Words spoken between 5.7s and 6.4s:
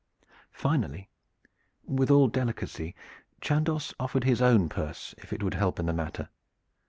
in the matter.